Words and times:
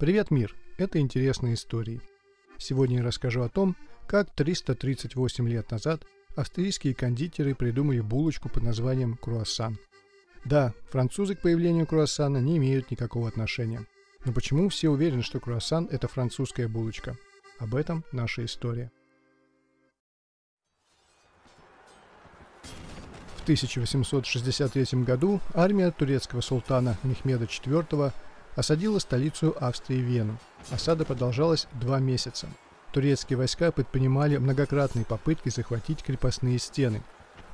Привет, 0.00 0.30
мир! 0.30 0.56
Это 0.78 0.98
интересные 0.98 1.52
истории. 1.52 2.00
Сегодня 2.56 3.00
я 3.00 3.04
расскажу 3.04 3.42
о 3.42 3.50
том, 3.50 3.76
как 4.06 4.34
338 4.34 5.46
лет 5.46 5.70
назад 5.70 6.06
австрийские 6.36 6.94
кондитеры 6.94 7.54
придумали 7.54 8.00
булочку 8.00 8.48
под 8.48 8.62
названием 8.62 9.18
круассан. 9.18 9.78
Да, 10.46 10.72
французы 10.88 11.34
к 11.34 11.42
появлению 11.42 11.86
круассана 11.86 12.38
не 12.38 12.56
имеют 12.56 12.90
никакого 12.90 13.28
отношения. 13.28 13.84
Но 14.24 14.32
почему 14.32 14.70
все 14.70 14.88
уверены, 14.88 15.20
что 15.20 15.38
круассан– 15.38 15.86
это 15.92 16.08
французская 16.08 16.66
булочка? 16.66 17.18
Об 17.58 17.74
этом 17.74 18.02
наша 18.10 18.42
история. 18.46 18.90
В 23.36 23.42
1863 23.42 25.02
году 25.02 25.40
армия 25.52 25.90
турецкого 25.90 26.40
султана 26.40 26.96
Мехмеда 27.02 27.44
IV 27.44 28.14
осадила 28.56 28.98
столицу 28.98 29.56
Австрии 29.60 29.98
Вену. 29.98 30.38
Осада 30.70 31.04
продолжалась 31.04 31.66
два 31.72 31.98
месяца. 31.98 32.48
Турецкие 32.92 33.36
войска 33.36 33.70
предпринимали 33.70 34.36
многократные 34.36 35.04
попытки 35.04 35.48
захватить 35.48 36.02
крепостные 36.02 36.58
стены. 36.58 37.02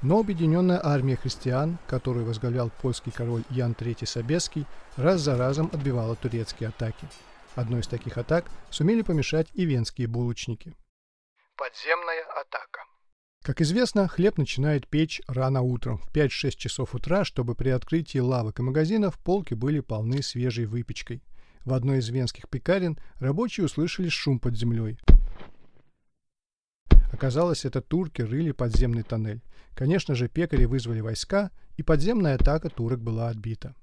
Но 0.03 0.21
объединенная 0.21 0.81
армия 0.83 1.17
христиан, 1.17 1.79
которую 1.87 2.27
возглавлял 2.27 2.71
польский 2.83 3.13
король 3.13 3.45
Ян 3.51 3.73
III 3.73 4.07
Собеский, 4.07 4.67
раз 4.97 5.21
за 5.21 5.37
разом 5.37 5.71
отбивала 5.73 6.17
турецкие 6.17 6.69
атаки. 6.69 7.09
Одной 7.55 7.81
из 7.81 7.89
таких 7.89 8.19
атак 8.19 8.45
сумели 8.71 9.03
помешать 9.03 9.49
и 9.55 9.65
венские 9.65 10.07
булочники. 10.07 10.75
Подземная 11.57 12.23
атака. 12.41 12.81
Как 13.47 13.61
известно, 13.61 14.09
хлеб 14.09 14.39
начинает 14.39 14.89
печь 14.89 15.23
рано 15.29 15.63
утром, 15.63 15.99
в 15.99 16.13
5-6 16.13 16.57
часов 16.57 16.97
утра, 16.97 17.25
чтобы 17.25 17.55
при 17.55 17.69
открытии 17.69 18.19
лавок 18.19 18.59
и 18.59 18.63
магазинов 18.63 19.21
полки 19.21 19.55
были 19.55 19.79
полны 19.79 20.21
свежей 20.21 20.67
выпечкой. 20.67 21.23
В 21.65 21.73
одной 21.73 21.99
из 21.99 22.09
венских 22.09 22.49
пекарен 22.49 22.99
рабочие 23.21 23.67
услышали 23.67 24.09
шум 24.09 24.41
под 24.41 24.57
землей. 24.57 24.99
Оказалось, 27.13 27.65
это 27.65 27.81
турки 27.81 28.21
рыли 28.21 28.51
подземный 28.51 29.05
тоннель. 29.05 29.45
Конечно 29.77 30.17
же, 30.17 30.27
пекари 30.27 30.65
вызвали 30.65 30.99
войска, 30.99 31.53
и 31.77 31.85
подземная 31.85 32.35
атака 32.35 32.69
турок 32.69 33.01
была 33.01 33.29
отбита. 33.29 33.77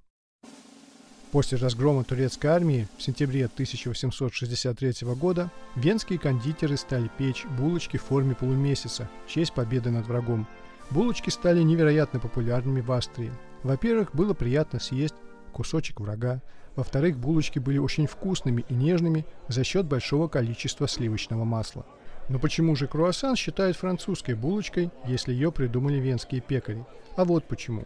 После 1.33 1.57
разгрома 1.57 2.03
турецкой 2.03 2.45
армии 2.51 2.87
в 2.95 3.01
сентябре 3.01 3.45
1863 3.45 4.93
года 5.15 5.49
венские 5.75 6.19
кондитеры 6.19 6.77
стали 6.77 7.09
печь 7.17 7.47
булочки 7.57 7.97
в 7.97 8.03
форме 8.03 8.35
полумесяца 8.35 9.09
в 9.25 9.31
честь 9.31 9.51
победы 9.51 9.89
над 9.89 10.05
врагом. 10.05 10.47
Булочки 10.91 11.31
стали 11.31 11.63
невероятно 11.63 12.19
популярными 12.19 12.81
в 12.81 12.91
Австрии. 12.91 13.31
Во-первых, 13.63 14.13
было 14.13 14.35
приятно 14.35 14.79
съесть 14.79 15.15
кусочек 15.51 16.01
врага. 16.01 16.39
Во-вторых, 16.75 17.17
булочки 17.17 17.57
были 17.57 17.79
очень 17.79 18.05
вкусными 18.05 18.63
и 18.69 18.75
нежными 18.75 19.25
за 19.47 19.63
счет 19.63 19.87
большого 19.87 20.27
количества 20.27 20.87
сливочного 20.87 21.45
масла. 21.45 21.83
Но 22.29 22.39
почему 22.39 22.75
же 22.75 22.87
круассан 22.87 23.35
считают 23.35 23.77
французской 23.77 24.35
булочкой, 24.35 24.91
если 25.05 25.33
ее 25.33 25.51
придумали 25.51 25.97
венские 25.97 26.41
пекари? 26.41 26.85
А 27.17 27.25
вот 27.25 27.47
почему. 27.47 27.85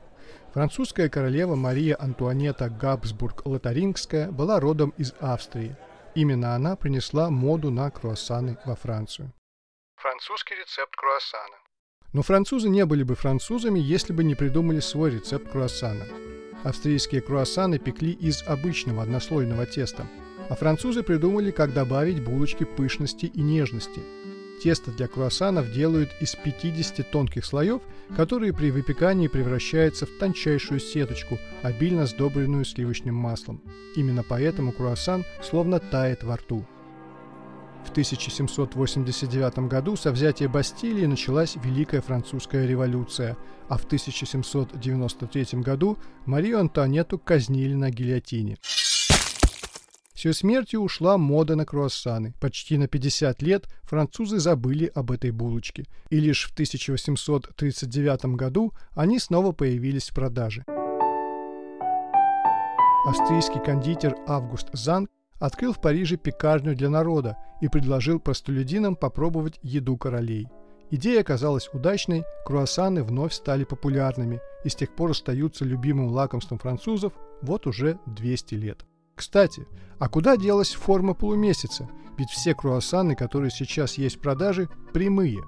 Французская 0.54 1.10
королева 1.10 1.56
Мария 1.56 1.98
Антуанета 2.00 2.70
Габсбург-Лотарингская 2.70 4.32
была 4.32 4.60
родом 4.60 4.94
из 4.98 5.14
Австрии. 5.20 5.76
Именно 6.16 6.56
она 6.56 6.76
принесла 6.76 7.30
моду 7.30 7.72
на 7.72 7.90
круассаны 7.92 8.58
во 8.66 8.76
Францию. 8.76 9.32
Французский 9.96 10.56
рецепт 10.56 10.96
круассана. 10.96 11.58
Но 12.14 12.22
французы 12.22 12.70
не 12.70 12.86
были 12.86 13.04
бы 13.04 13.16
французами, 13.16 13.80
если 13.80 14.14
бы 14.14 14.24
не 14.24 14.36
придумали 14.36 14.80
свой 14.80 15.12
рецепт 15.12 15.52
круассана. 15.52 16.06
Австрийские 16.64 17.22
круассаны 17.22 17.78
пекли 17.78 18.12
из 18.12 18.44
обычного 18.48 19.04
однослойного 19.04 19.66
теста, 19.66 20.08
а 20.50 20.56
французы 20.56 21.04
придумали, 21.04 21.52
как 21.52 21.74
добавить 21.74 22.24
булочке 22.24 22.66
пышности 22.66 23.26
и 23.26 23.42
нежности– 23.42 24.02
Тесто 24.62 24.92
для 24.92 25.08
круассанов 25.08 25.72
делают 25.72 26.10
из 26.20 26.36
50 26.36 27.12
тонких 27.12 27.46
слоев, 27.46 27.82
которые 28.16 28.54
при 28.54 28.72
выпекании 28.72 29.28
превращаются 29.28 30.06
в 30.06 30.10
тончайшую 30.20 30.80
сеточку, 30.80 31.38
обильно 31.62 32.08
сдобренную 32.08 32.66
сливочным 32.66 33.16
маслом. 33.16 33.62
Именно 33.96 34.24
поэтому 34.24 34.72
круассан 34.72 35.26
словно 35.44 35.80
тает 35.80 36.24
во 36.24 36.38
рту. 36.38 36.66
В 37.86 37.92
1789 37.92 39.60
году 39.70 39.96
со 39.96 40.12
взятия 40.12 40.50
Бастилии 40.50 41.06
началась 41.06 41.56
Великая 41.64 42.02
Французская 42.02 42.68
революция, 42.68 43.38
а 43.70 43.78
в 43.78 43.86
1793 43.86 45.62
году 45.62 45.98
Марию 46.26 46.60
Антуанетту 46.60 47.18
казнили 47.18 47.76
на 47.76 47.90
гильотине. 47.90 48.58
С 50.18 50.26
ее 50.26 50.34
смертью 50.34 50.82
ушла 50.82 51.20
мода 51.20 51.56
на 51.56 51.64
круассаны. 51.64 52.34
Почти 52.42 52.80
на 52.80 52.88
50 52.88 53.40
лет 53.44 53.70
французы 53.84 54.40
забыли 54.40 54.92
об 54.96 55.12
этой 55.12 55.30
булочке. 55.30 55.86
И 56.10 56.20
лишь 56.20 56.48
в 56.48 56.54
1839 56.54 58.26
году 58.36 58.74
они 58.96 59.20
снова 59.20 59.52
появились 59.52 60.10
в 60.10 60.16
продаже. 60.16 60.64
Австрийский 63.06 63.64
кондитер 63.64 64.16
Август 64.26 64.70
Занг 64.74 65.08
открыл 65.40 65.72
в 65.72 65.80
Париже 65.80 66.18
пекарню 66.18 66.76
для 66.76 66.90
народа 66.90 67.38
и 67.62 67.68
предложил 67.68 68.20
простолюдинам 68.20 68.96
попробовать 68.96 69.60
еду 69.62 69.98
королей. 69.98 70.48
Идея 70.90 71.22
оказалась 71.22 71.70
удачной, 71.72 72.24
круассаны 72.44 73.04
вновь 73.04 73.34
стали 73.34 73.66
популярными 73.66 74.42
и 74.64 74.70
с 74.70 74.76
тех 74.76 74.96
пор 74.96 75.12
остаются 75.12 75.64
любимым 75.64 76.08
лакомством 76.08 76.58
французов 76.58 77.14
вот 77.44 77.68
уже 77.68 78.00
200 78.08 78.56
лет. 78.56 78.84
Кстати, 79.18 79.68
а 79.98 80.08
куда 80.08 80.38
делась 80.38 80.76
форма 80.76 81.16
полумесяца? 81.16 81.90
Ведь 82.18 82.30
все 82.30 82.54
круассаны, 82.54 83.16
которые 83.16 83.50
сейчас 83.50 83.98
есть 83.98 84.18
в 84.18 84.20
продаже, 84.20 84.70
прямые. 84.94 85.44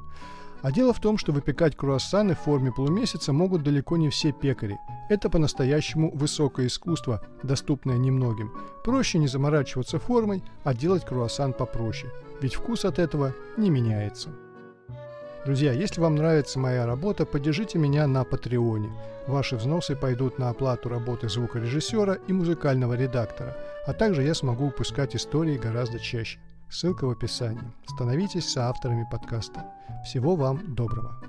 А 0.61 0.71
дело 0.71 0.91
в 0.91 0.99
том, 0.99 1.19
что 1.19 1.31
выпекать 1.31 1.77
круассаны 1.77 2.33
в 2.33 2.39
форме 2.39 2.71
полумесяца 2.71 3.31
могут 3.31 3.63
далеко 3.63 3.95
не 3.95 4.09
все 4.09 4.31
пекари. 4.31 4.77
Это 5.07 5.29
по-настоящему 5.29 6.11
высокое 6.15 6.65
искусство, 6.65 7.21
доступное 7.43 7.97
немногим. 7.97 8.51
Проще 8.83 9.19
не 9.19 9.27
заморачиваться 9.27 9.99
формой, 9.99 10.43
а 10.63 10.73
делать 10.73 11.05
круассан 11.05 11.53
попроще. 11.53 12.11
Ведь 12.41 12.55
вкус 12.55 12.85
от 12.85 12.97
этого 12.97 13.33
не 13.55 13.69
меняется. 13.69 14.29
Друзья, 15.49 15.73
если 15.73 15.99
вам 15.99 16.13
нравится 16.13 16.59
моя 16.59 16.85
работа, 16.85 17.25
поддержите 17.25 17.79
меня 17.79 18.05
на 18.05 18.23
Патреоне. 18.23 18.91
Ваши 19.25 19.55
взносы 19.55 19.95
пойдут 19.95 20.37
на 20.37 20.51
оплату 20.51 20.89
работы 20.89 21.27
звукорежиссера 21.27 22.19
и 22.27 22.33
музыкального 22.33 22.93
редактора, 22.93 23.57
а 23.87 23.93
также 23.93 24.21
я 24.21 24.35
смогу 24.35 24.65
выпускать 24.65 25.15
истории 25.15 25.57
гораздо 25.57 25.97
чаще. 25.97 26.37
Ссылка 26.69 27.05
в 27.07 27.09
описании. 27.09 27.73
Становитесь 27.87 28.47
соавторами 28.47 29.07
подкаста. 29.11 29.65
Всего 30.05 30.35
вам 30.35 30.75
доброго. 30.75 31.19